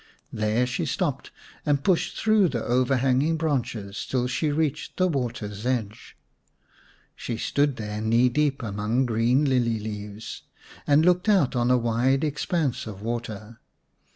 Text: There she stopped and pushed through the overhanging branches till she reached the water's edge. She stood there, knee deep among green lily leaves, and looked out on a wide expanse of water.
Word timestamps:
There 0.33 0.65
she 0.65 0.87
stopped 0.87 1.29
and 1.63 1.83
pushed 1.83 2.17
through 2.17 2.47
the 2.49 2.63
overhanging 2.65 3.37
branches 3.37 4.03
till 4.03 4.25
she 4.27 4.51
reached 4.51 4.97
the 4.97 5.07
water's 5.07 5.63
edge. 5.63 6.17
She 7.15 7.37
stood 7.37 7.75
there, 7.75 8.01
knee 8.01 8.27
deep 8.29 8.63
among 8.63 9.05
green 9.05 9.45
lily 9.45 9.77
leaves, 9.79 10.41
and 10.87 11.05
looked 11.05 11.29
out 11.29 11.55
on 11.55 11.69
a 11.69 11.77
wide 11.77 12.23
expanse 12.23 12.87
of 12.87 13.03
water. 13.03 13.59